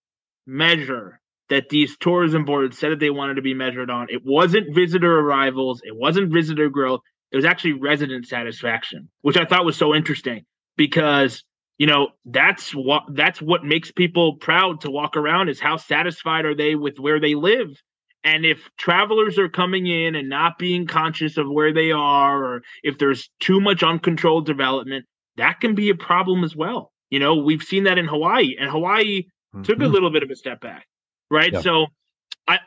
[0.47, 4.75] measure that these tourism boards said that they wanted to be measured on it wasn't
[4.75, 9.77] visitor arrivals, it wasn't visitor growth, it was actually resident satisfaction, which I thought was
[9.77, 10.45] so interesting
[10.77, 11.45] because
[11.79, 16.45] you know that's what that's what makes people proud to walk around is how satisfied
[16.45, 17.81] are they with where they live
[18.25, 22.63] and if travelers are coming in and not being conscious of where they are or
[22.83, 27.37] if there's too much uncontrolled development that can be a problem as well you know
[27.37, 29.63] we've seen that in hawaii and hawaii mm-hmm.
[29.63, 29.93] took a mm-hmm.
[29.93, 30.87] little bit of a step back
[31.31, 31.61] right yeah.
[31.61, 31.87] so
[32.49, 32.59] i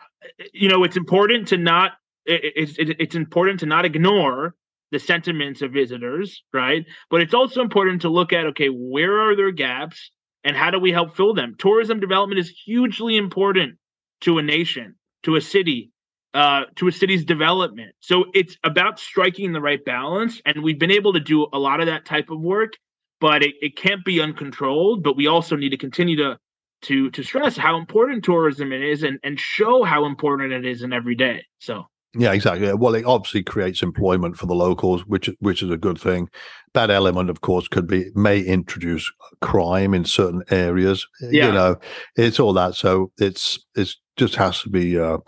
[0.53, 1.91] you know it's important to not
[2.25, 4.55] it, it's it, it's important to not ignore
[4.91, 6.85] the sentiments of visitors, right?
[7.09, 10.11] But it's also important to look at okay, where are there gaps
[10.43, 11.55] and how do we help fill them?
[11.57, 13.77] Tourism development is hugely important
[14.21, 15.91] to a nation, to a city,
[16.33, 17.93] uh, to a city's development.
[17.99, 20.41] So it's about striking the right balance.
[20.45, 22.73] And we've been able to do a lot of that type of work,
[23.19, 25.03] but it, it can't be uncontrolled.
[25.03, 26.37] But we also need to continue to
[26.83, 30.81] to to stress how important tourism it is and and show how important it is
[30.81, 31.45] in every day.
[31.59, 32.73] So yeah, exactly.
[32.73, 36.29] Well, it obviously creates employment for the locals, which which is a good thing.
[36.73, 41.07] That element, of course, could be may introduce crime in certain areas.
[41.21, 41.47] Yeah.
[41.47, 41.75] You know,
[42.15, 42.75] it's all that.
[42.75, 45.19] So it's it's just has to be uh,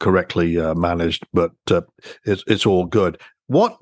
[0.00, 1.82] correctly uh, managed, but uh,
[2.24, 3.20] it's it's all good.
[3.46, 3.76] What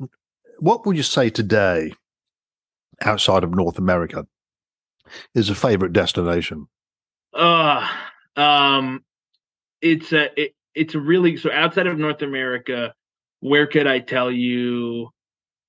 [0.58, 1.92] what would you say today,
[3.02, 4.26] outside of North America,
[5.34, 6.66] is a favorite destination?
[7.32, 7.86] Uh
[8.36, 9.04] um,
[9.80, 12.94] it's a it, it's really so outside of North America,
[13.40, 15.08] where could I tell you?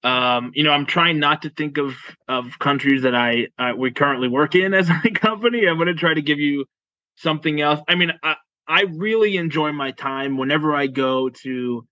[0.03, 1.95] Um, you know, I'm trying not to think of
[2.27, 5.67] of countries that I uh, we currently work in as a company.
[5.67, 6.65] I'm going to try to give you
[7.15, 7.79] something else.
[7.87, 8.35] I mean, I,
[8.67, 11.85] I really enjoy my time whenever I go to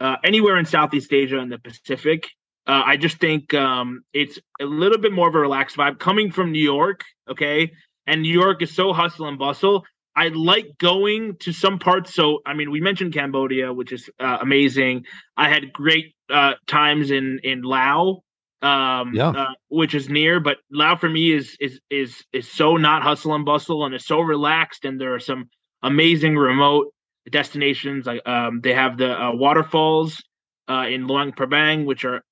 [0.00, 2.28] uh, anywhere in Southeast Asia and the Pacific.
[2.66, 6.30] Uh, I just think um, it's a little bit more of a relaxed vibe coming
[6.30, 7.02] from New York.
[7.28, 7.72] Okay,
[8.06, 9.84] and New York is so hustle and bustle.
[10.16, 12.14] I like going to some parts.
[12.14, 15.04] So, I mean, we mentioned Cambodia, which is uh, amazing.
[15.36, 18.18] I had great uh, times in in Laos,
[18.62, 19.30] um, yeah.
[19.30, 20.40] Uh, which is near.
[20.40, 24.06] But Laos for me is is is is so not hustle and bustle, and is
[24.06, 24.84] so relaxed.
[24.84, 25.48] And there are some
[25.82, 26.92] amazing remote
[27.30, 28.06] destinations.
[28.06, 30.22] Like um, they have the uh, waterfalls
[30.68, 32.22] uh, in Luang Prabang, which are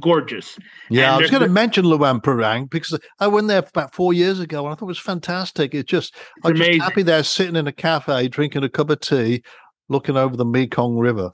[0.00, 0.58] gorgeous.
[0.90, 4.12] Yeah, and I was going to mention Luang Prabang because I went there about four
[4.12, 5.74] years ago and I thought it was fantastic.
[5.74, 6.74] It's just, it's I'm amazing.
[6.74, 9.42] just happy there sitting in a cafe, drinking a cup of tea,
[9.88, 11.30] looking over the Mekong River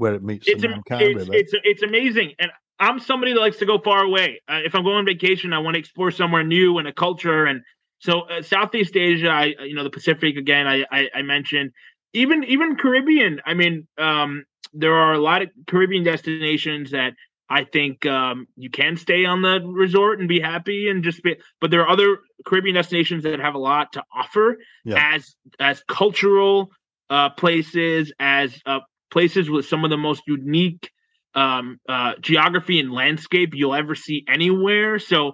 [0.00, 1.34] where it meets it's the it's, River.
[1.34, 2.32] It's, it's amazing.
[2.38, 4.40] And I'm somebody that likes to go far away.
[4.48, 7.44] Uh, if I'm going on vacation, I want to explore somewhere new and a culture.
[7.44, 7.60] And
[7.98, 11.72] so uh, Southeast Asia, I, you know, the Pacific again, I, I, I mentioned
[12.14, 13.42] even, even Caribbean.
[13.44, 17.12] I mean, um, there are a lot of Caribbean destinations that
[17.50, 21.36] I think um, you can stay on the resort and be happy and just be.
[21.60, 25.14] But there are other Caribbean destinations that have a lot to offer yeah.
[25.14, 26.70] as as cultural
[27.10, 28.78] uh, places, as uh,
[29.10, 30.90] places with some of the most unique
[31.34, 35.00] um, uh, geography and landscape you'll ever see anywhere.
[35.00, 35.32] So,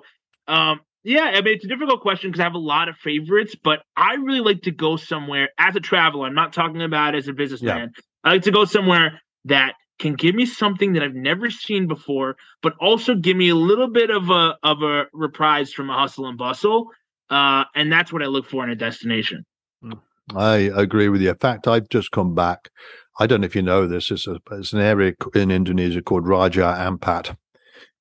[0.48, 3.54] um, yeah, I mean it's a difficult question because I have a lot of favorites,
[3.62, 6.26] but I really like to go somewhere as a traveler.
[6.26, 7.92] I'm not talking about as a businessman.
[7.94, 8.02] Yeah.
[8.24, 12.36] I like to go somewhere that can give me something that I've never seen before,
[12.62, 16.26] but also give me a little bit of a of a reprise from a hustle
[16.26, 16.90] and bustle.
[17.30, 19.44] Uh, and that's what I look for in a destination.
[19.82, 20.00] Mm,
[20.34, 21.30] I agree with you.
[21.30, 22.70] In fact, I've just come back.
[23.18, 24.10] I don't know if you know this.
[24.10, 27.36] It's, a, it's an area in Indonesia called Raja Ampat.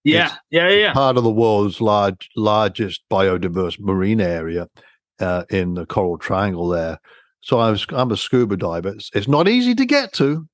[0.04, 0.94] Yeah, it's yeah, yeah.
[0.94, 4.68] Part of the world's large, largest biodiverse marine area
[5.20, 7.00] uh, in the Coral Triangle there.
[7.42, 8.90] So I was, I'm a scuba diver.
[8.90, 10.48] It's, it's not easy to get to,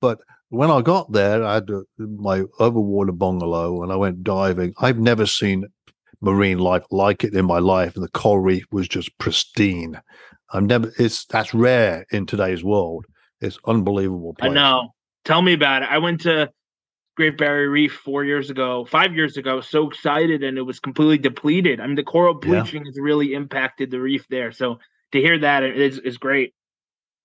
[0.00, 0.18] but
[0.50, 4.74] when I got there, I had uh, my overwater bungalow and I went diving.
[4.78, 5.66] I've never seen
[6.20, 10.00] marine life like it in my life, and the coral reef was just pristine.
[10.52, 10.92] I've never.
[10.98, 13.06] It's that's rare in today's world.
[13.40, 14.34] It's unbelievable.
[14.34, 14.50] Place.
[14.50, 14.90] I know.
[15.24, 15.88] Tell me about it.
[15.90, 16.50] I went to
[17.16, 19.60] Great Barrier Reef four years ago, five years ago.
[19.60, 21.80] So excited, and it was completely depleted.
[21.80, 22.88] I mean, the coral bleaching yeah.
[22.88, 24.52] has really impacted the reef there.
[24.52, 24.78] So
[25.12, 26.54] to hear that is is great.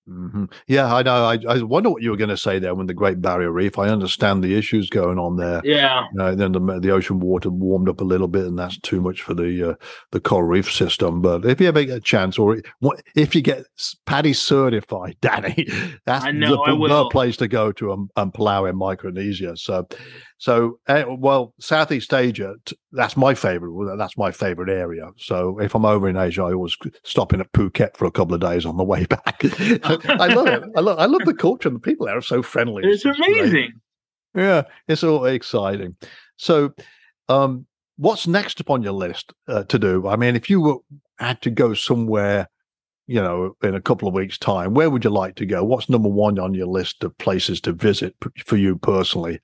[0.09, 0.45] Mm-hmm.
[0.67, 1.25] Yeah, I know.
[1.25, 3.77] I, I wonder what you were going to say there when the Great Barrier Reef.
[3.77, 5.61] I understand the issues going on there.
[5.63, 6.07] Yeah.
[6.19, 9.21] Uh, then the the ocean water warmed up a little bit, and that's too much
[9.21, 9.73] for the uh,
[10.11, 11.21] the coral reef system.
[11.21, 12.61] But if you ever get a chance, or
[13.15, 13.65] if you get
[14.07, 15.67] PADI certified, Danny,
[16.05, 19.55] that's know, the, the place to go to um, um, Palau in Micronesia.
[19.55, 19.87] So,
[20.41, 22.55] so, uh, well, Southeast Asia,
[22.91, 23.95] that's my favorite.
[23.95, 25.07] That's my favorite area.
[25.17, 28.33] So, if I'm over in Asia, I always stop in at Phuket for a couple
[28.33, 29.39] of days on the way back.
[29.43, 30.63] I love it.
[30.75, 32.81] I love, I love the culture and the people there are so friendly.
[32.83, 33.73] It's, it's amazing.
[34.33, 34.43] Great.
[34.43, 35.95] Yeah, it's all exciting.
[36.37, 36.73] So,
[37.29, 40.07] um, what's next upon your list uh, to do?
[40.07, 40.77] I mean, if you were,
[41.19, 42.49] had to go somewhere,
[43.05, 45.63] you know, in a couple of weeks' time, where would you like to go?
[45.63, 49.39] What's number one on your list of places to visit for you personally?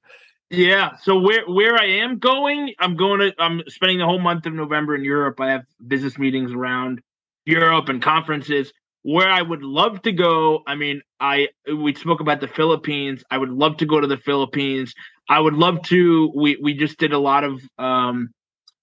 [0.49, 0.95] Yeah.
[1.01, 4.53] So where where I am going, I'm going to I'm spending the whole month of
[4.53, 5.39] November in Europe.
[5.41, 7.01] I have business meetings around
[7.45, 8.71] Europe and conferences.
[9.03, 13.23] Where I would love to go, I mean, I we spoke about the Philippines.
[13.29, 14.93] I would love to go to the Philippines.
[15.29, 16.31] I would love to.
[16.35, 18.29] We we just did a lot of um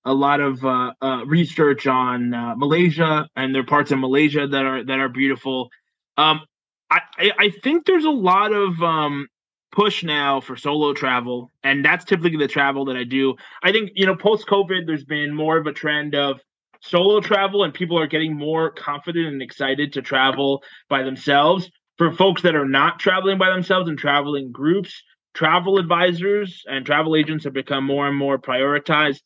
[0.04, 4.46] a lot of uh, uh, research on uh, Malaysia, and there are parts of Malaysia
[4.46, 5.70] that are that are beautiful.
[6.18, 6.42] Um,
[6.90, 7.00] I
[7.38, 9.28] I think there's a lot of um
[9.74, 13.34] push now for solo travel, and that's typically the travel that I do.
[13.62, 16.40] I think you know, post COVID, there's been more of a trend of
[16.80, 21.70] solo travel, and people are getting more confident and excited to travel by themselves.
[21.98, 25.02] For folks that are not traveling by themselves and traveling groups,
[25.34, 29.20] travel advisors and travel agents have become more and more prioritized.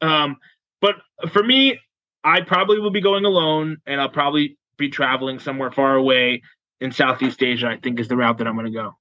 [0.00, 0.36] Um,
[0.80, 0.96] but
[1.32, 1.78] for me,
[2.24, 6.42] I probably will be going alone, and I'll probably be traveling somewhere far away
[6.80, 7.68] in Southeast Asia.
[7.68, 8.96] I think is the route that I'm going to go.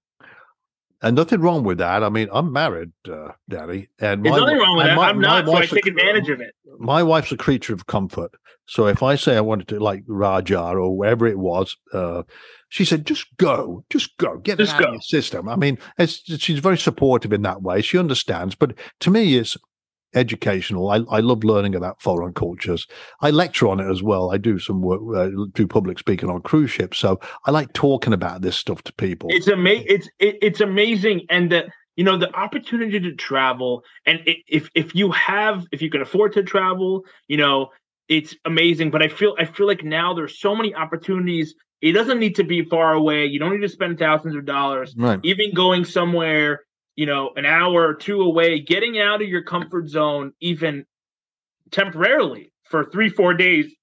[1.02, 2.04] And nothing wrong with that.
[2.04, 4.96] I mean, I'm married, uh, Daddy, and There's nothing wrong with that.
[4.98, 6.54] My, I'm not, so I take a, advantage of it.
[6.78, 8.32] My wife's a creature of comfort,
[8.70, 12.24] so if I say I wanted to like Raja or wherever it was, uh,
[12.70, 14.88] she said, "Just go, just go, get just out go.
[14.90, 17.82] of your system." I mean, she's very supportive in that way.
[17.82, 19.58] She understands, but to me, it's
[20.14, 20.90] educational.
[20.90, 22.88] I, I love learning about foreign cultures.
[23.22, 24.32] I lecture on it as well.
[24.32, 26.98] I do some work, uh, do public speaking on cruise ships.
[26.98, 29.30] So I like talking about this stuff to people.
[29.32, 29.86] It's amazing.
[29.88, 34.70] It's it, it's amazing, and the you know the opportunity to travel, and it, if
[34.76, 37.70] if you have if you can afford to travel, you know
[38.08, 38.92] it's amazing.
[38.92, 41.56] But I feel I feel like now there's so many opportunities.
[41.82, 43.26] It doesn't need to be far away.
[43.26, 44.94] You don't need to spend thousands of dollars.
[44.98, 45.20] Right.
[45.24, 46.62] Even going somewhere
[47.00, 50.86] you know, an hour or two away, getting out of your comfort zone, even
[51.72, 53.74] temporarily for three, four days,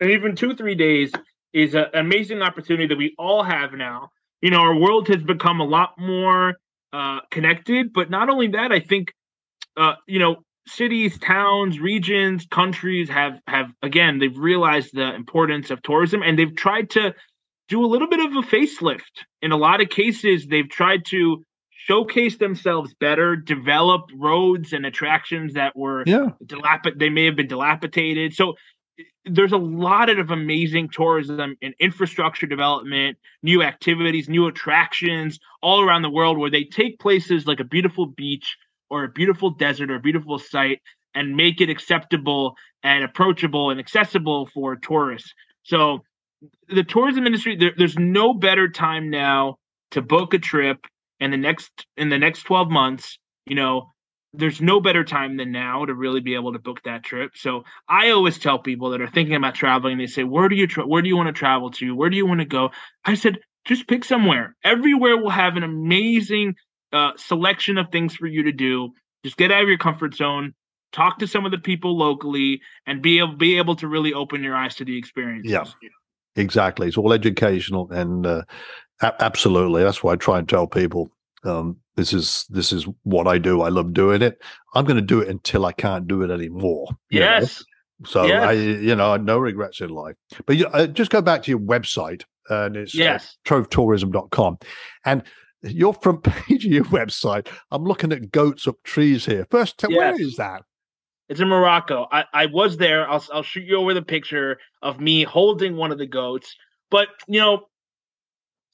[0.00, 1.12] and even two, three days,
[1.52, 4.08] is an amazing opportunity that we all have now.
[4.42, 6.56] You know, our world has become a lot more
[6.92, 9.12] uh, connected, but not only that, I think,
[9.76, 15.80] uh, you know, cities, towns, regions, countries have have again they've realized the importance of
[15.82, 17.14] tourism and they've tried to
[17.68, 19.22] do a little bit of a facelift.
[19.40, 21.44] In a lot of cases, they've tried to
[21.86, 26.30] showcase themselves better, develop roads and attractions that were yeah.
[26.44, 28.34] dilapid they may have been dilapidated.
[28.34, 28.54] So
[29.24, 36.02] there's a lot of amazing tourism and infrastructure development, new activities, new attractions all around
[36.02, 38.56] the world where they take places like a beautiful beach
[38.90, 40.80] or a beautiful desert or a beautiful site
[41.14, 45.32] and make it acceptable and approachable and accessible for tourists.
[45.62, 46.02] So
[46.68, 49.58] the tourism industry, there, there's no better time now
[49.92, 50.78] to book a trip
[51.20, 53.92] in the next in the next 12 months you know
[54.32, 57.32] there's no better time than now to really be able to book that trip.
[57.36, 60.66] So i always tell people that are thinking about traveling they say where do you
[60.66, 61.94] tra- where do you want to travel to?
[61.94, 62.70] Where do you want to go?
[63.04, 64.54] I said just pick somewhere.
[64.62, 66.54] Everywhere will have an amazing
[66.92, 68.90] uh, selection of things for you to do.
[69.24, 70.54] Just get out of your comfort zone
[70.92, 74.42] talk to some of the people locally and be able be able to really open
[74.42, 75.64] your eyes to the experience yeah.
[76.36, 76.88] exactly.
[76.88, 78.42] It's all educational and uh,
[79.02, 79.82] a- absolutely.
[79.82, 81.10] That's why I try and tell people
[81.44, 83.62] um, this is this is what I do.
[83.62, 84.42] I love doing it.
[84.74, 86.88] I'm going to do it until I can't do it anymore.
[87.10, 87.60] Yes.
[87.60, 88.08] Know?
[88.08, 88.44] So yes.
[88.44, 90.16] I, you know, no regrets in life.
[90.44, 93.38] But you, uh, just go back to your website, and it's uh, yes.
[93.46, 94.58] uh, trovetourism.com.
[95.06, 95.22] And
[95.62, 99.46] your front page of your website, I'm looking at goats up trees here.
[99.50, 99.96] First, yes.
[99.96, 100.62] where is that?
[101.28, 102.06] It's in Morocco.
[102.12, 103.08] I, I was there.
[103.08, 106.54] I'll, I'll shoot you over the picture of me holding one of the goats.
[106.90, 107.66] But, you know,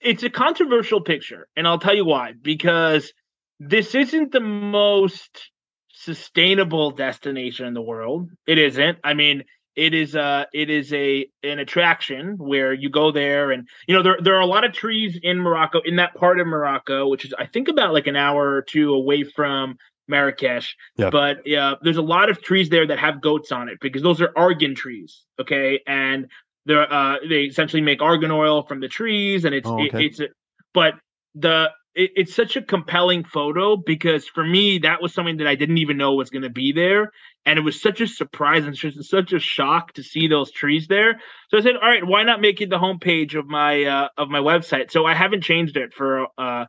[0.03, 2.33] it's a controversial picture, and I'll tell you why.
[2.41, 3.13] Because
[3.59, 5.51] this isn't the most
[5.93, 8.31] sustainable destination in the world.
[8.47, 8.99] It isn't.
[9.05, 9.45] I mean,
[9.77, 14.03] it is a it is a an attraction where you go there and you know
[14.03, 17.25] there there are a lot of trees in Morocco in that part of Morocco which
[17.25, 19.77] is I think about like an hour or two away from
[20.09, 21.11] Marrakesh yeah.
[21.11, 24.21] but yeah there's a lot of trees there that have goats on it because those
[24.21, 26.27] are argan trees okay and
[26.71, 30.05] uh, they essentially make argan oil from the trees, and it's oh, okay.
[30.05, 30.29] it, it's a,
[30.75, 30.95] but
[31.35, 35.55] the it, it's such a compelling photo because for me that was something that I
[35.55, 37.11] didn't even know was going to be there,
[37.45, 41.21] and it was such a surprise and such a shock to see those trees there.
[41.51, 44.29] So I said, all right, why not make it the homepage of my uh, of
[44.29, 44.91] my website?
[44.91, 46.67] So I haven't changed it for uh,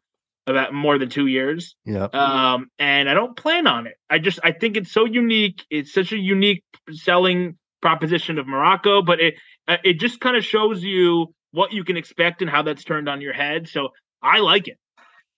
[0.47, 1.75] about more than two years.
[1.85, 2.05] Yeah.
[2.05, 3.95] Um, and I don't plan on it.
[4.09, 5.63] I just I think it's so unique.
[5.69, 9.35] It's such a unique selling proposition of Morocco, but it
[9.67, 13.21] it just kind of shows you what you can expect and how that's turned on
[13.21, 13.67] your head.
[13.67, 13.89] So
[14.21, 14.77] I like it.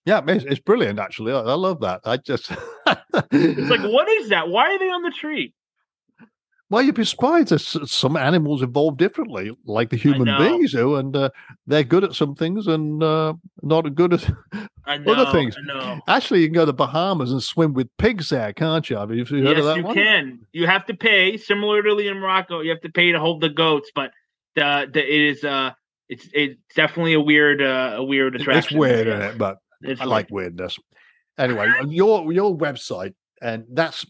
[0.05, 0.99] Yeah, it's, it's brilliant.
[0.99, 2.01] Actually, I, I, love that.
[2.05, 2.51] I just
[3.31, 4.49] it's like, what is that?
[4.49, 5.53] Why are they on the tree?
[6.69, 7.49] Well, you'd be surprised.
[7.49, 11.29] There's some animals evolve differently, like the human beings do, and uh,
[11.67, 14.29] they're good at some things and uh, not good at
[14.97, 15.55] know, other things.
[16.07, 18.97] Actually, you can go to the Bahamas and swim with pigs there, can't you?
[18.97, 19.95] Have you heard yes, of that you one?
[19.95, 20.39] can.
[20.53, 22.61] You have to pay, similarly in Morocco.
[22.61, 24.11] You have to pay to hold the goats, but
[24.55, 25.71] the, the it is uh,
[26.09, 28.77] it's it's definitely a weird uh, a weird attraction.
[28.77, 29.38] It's weird, isn't it?
[29.38, 30.77] But it's I like weirdness.
[31.38, 34.05] Anyway, your your website, and that's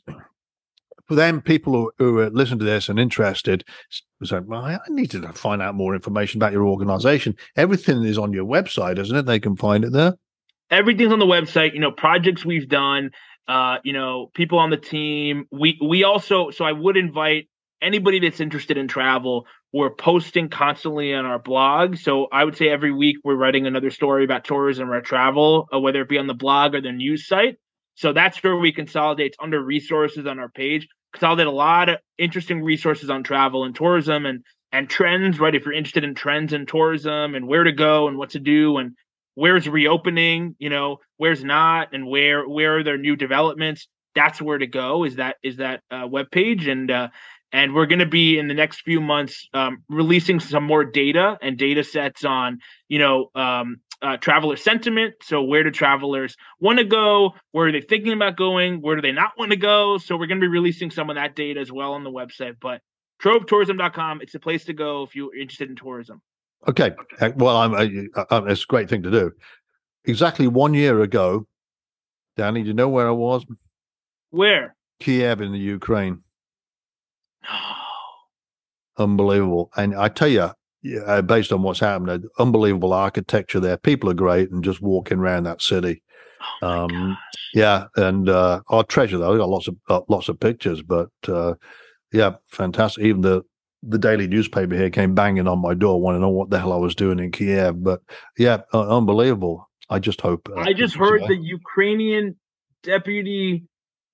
[1.07, 3.63] for them, people who, who listen to this and interested,
[4.23, 7.35] say, well, I need to find out more information about your organization.
[7.55, 9.25] Everything is on your website, isn't it?
[9.25, 10.15] They can find it there.
[10.71, 11.73] Everything's on the website.
[11.73, 13.11] You know, projects we've done.
[13.47, 15.45] Uh, you know, people on the team.
[15.51, 16.49] We we also.
[16.49, 17.47] So I would invite
[17.81, 19.45] anybody that's interested in travel.
[19.71, 21.97] We're posting constantly on our blog.
[21.97, 25.79] So I would say every week we're writing another story about tourism or travel, uh,
[25.79, 27.57] whether it be on the blog or the news site.
[27.95, 29.35] So that's where we consolidate.
[29.39, 34.25] Under resources on our page consolidate a lot of interesting resources on travel and tourism
[34.25, 35.55] and and trends, right?
[35.55, 38.77] If you're interested in trends in tourism and where to go and what to do
[38.77, 38.95] and
[39.35, 44.57] where's reopening, you know, where's not, and where where are there new developments, that's where
[44.57, 45.03] to go.
[45.03, 47.09] Is that is that uh, web page and uh,
[47.51, 51.37] and we're going to be in the next few months um, releasing some more data
[51.41, 52.59] and data sets on
[52.89, 55.15] you know um, uh, traveler sentiment.
[55.21, 57.33] So where do travelers want to go?
[57.51, 58.81] Where are they thinking about going?
[58.81, 59.97] Where do they not want to go?
[59.97, 62.55] So we're going to be releasing some of that data as well on the website.
[62.59, 62.81] But
[63.21, 66.21] trovetourism.com, it's the place to go if you're interested in tourism.
[66.67, 66.91] Okay.
[67.19, 69.31] Uh, well, I'm, uh, uh, it's a great thing to do.
[70.05, 71.47] Exactly one year ago,
[72.37, 73.45] Danny, do you know where I was?
[74.29, 74.75] Where?
[74.99, 76.21] Kiev in the Ukraine.
[77.43, 77.59] No.
[78.97, 79.71] Unbelievable.
[79.75, 80.51] And I tell you,
[80.81, 83.77] yeah, based on what's happened, unbelievable architecture there.
[83.77, 86.03] People are great, and just walking around that city.
[86.61, 87.17] Oh um,
[87.53, 89.33] yeah, and uh, our treasure though.
[89.33, 91.55] I got lots of uh, lots of pictures, but uh,
[92.11, 93.03] yeah, fantastic.
[93.03, 93.41] Even the
[93.87, 96.73] the daily newspaper here came banging on my door, wanting to know what the hell
[96.73, 97.83] I was doing in Kiev.
[97.83, 98.01] But
[98.37, 99.69] yeah, uh, unbelievable.
[99.89, 100.49] I just hope.
[100.49, 102.35] Uh, I just heard the Ukrainian
[102.83, 103.65] deputy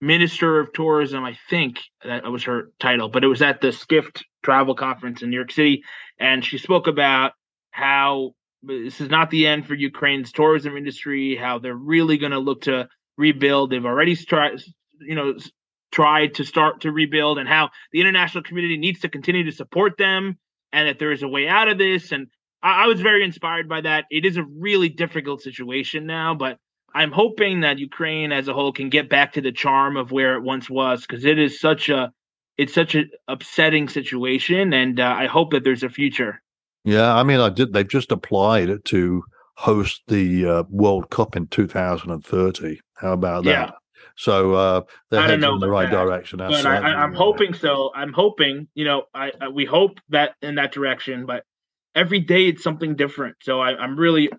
[0.01, 1.24] minister of tourism.
[1.24, 5.30] I think that was her title, but it was at the Skift travel conference in
[5.30, 5.84] New York City,
[6.19, 7.34] and she spoke about
[7.72, 11.36] how this is not the end for Ukraine's tourism industry.
[11.36, 13.69] How they're really going to look to rebuild.
[13.69, 14.61] They've already tried,
[14.99, 15.36] you know,
[15.92, 19.98] tried to start to rebuild, and how the international community needs to continue to support
[19.98, 20.38] them,
[20.72, 22.12] and that there is a way out of this.
[22.12, 22.28] And
[22.64, 24.06] I, I was very inspired by that.
[24.10, 26.58] It is a really difficult situation now, but
[26.94, 30.36] I'm hoping that Ukraine as a whole can get back to the charm of where
[30.36, 32.12] it once was because it is such a
[32.58, 36.42] it's such an upsetting situation, and uh, I hope that there's a future.
[36.84, 37.74] Yeah, I mean, I did.
[37.74, 39.24] They've just applied to
[39.56, 42.80] host the uh, World Cup in 2030.
[42.98, 43.50] How about that?
[43.50, 43.72] Yeah.
[44.16, 46.04] So uh, they're heading in the right that.
[46.04, 46.39] direction.
[46.39, 47.91] But I, am hoping so.
[47.95, 48.68] I'm hoping.
[48.74, 51.26] You know, I, I, we hope that in that direction.
[51.26, 51.43] But
[51.95, 53.38] every day it's something different.
[53.41, 54.30] So I, I'm really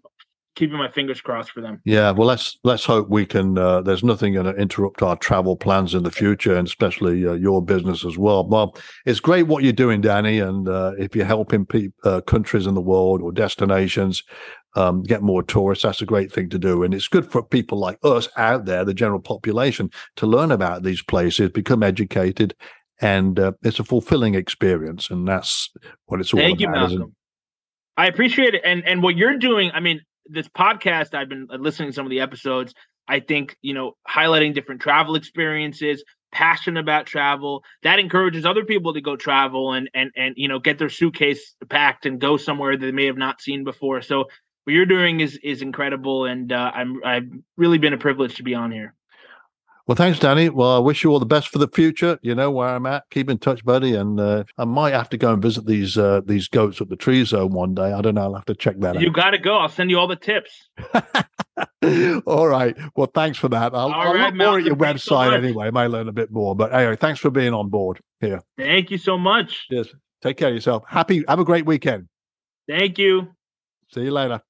[0.55, 1.81] keeping my fingers crossed for them.
[1.85, 3.57] Yeah, well, let's let's hope we can.
[3.57, 7.33] Uh, there's nothing going to interrupt our travel plans in the future, and especially uh,
[7.33, 8.47] your business as well.
[8.47, 8.77] Well,
[9.07, 12.75] it's great what you're doing, Danny, and uh, if you're helping pe- uh, countries in
[12.75, 14.23] the world or destinations
[14.75, 17.79] um, get more tourists, that's a great thing to do, and it's good for people
[17.79, 22.55] like us out there, the general population, to learn about these places, become educated,
[23.01, 25.71] and uh, it's a fulfilling experience, and that's
[26.07, 26.75] what it's all Thank about.
[26.75, 27.17] Thank you, Malcolm.
[27.97, 29.71] I appreciate it, and and what you're doing.
[29.73, 32.75] I mean, this podcast, I've been listening to some of the episodes.
[33.09, 38.95] I think, you know, highlighting different travel experiences, passion about travel, that encourages other people
[38.95, 42.77] to go travel and and and you know, get their suitcase packed and go somewhere
[42.77, 44.03] they may have not seen before.
[44.03, 44.25] So
[44.65, 48.43] what you're doing is is incredible and uh, I'm I've really been a privilege to
[48.43, 48.95] be on here.
[49.87, 50.49] Well, thanks, Danny.
[50.49, 52.19] Well, I wish you all the best for the future.
[52.23, 53.05] You know where I'm at.
[53.11, 53.95] Keep in touch, buddy.
[53.95, 56.97] And uh, I might have to go and visit these uh, these goats at the
[56.97, 57.93] tree zone one day.
[57.93, 58.23] I don't know.
[58.23, 59.03] I'll have to check that you out.
[59.03, 59.57] You got to go.
[59.57, 60.69] I'll send you all the tips.
[62.27, 62.77] all right.
[62.95, 63.75] Well, thanks for that.
[63.75, 65.67] I'll, I'll right, look more at your website so anyway.
[65.67, 66.55] I might learn a bit more.
[66.55, 68.41] But anyway, thanks for being on board here.
[68.57, 69.67] Thank you so much.
[69.69, 69.89] Yes.
[70.23, 70.85] Take care of yourself.
[70.87, 71.25] Happy.
[71.27, 72.07] Have a great weekend.
[72.69, 73.29] Thank you.
[73.93, 74.41] See you later.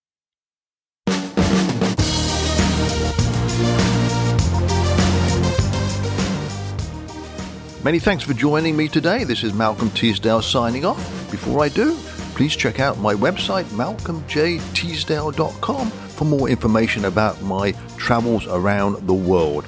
[7.84, 9.24] Many thanks for joining me today.
[9.24, 11.00] This is Malcolm Teasdale signing off.
[11.32, 11.96] Before I do,
[12.36, 19.66] please check out my website, malcolmjteasdale.com, for more information about my travels around the world.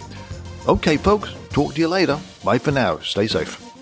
[0.69, 2.17] Okay, folks, talk to you later.
[2.45, 2.99] Bye for now.
[2.99, 3.74] Stay safe.